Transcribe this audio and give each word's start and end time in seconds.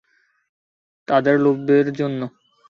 তাদের 1.07 1.35
লোভের 1.39 1.87
জন্য। 1.93 2.21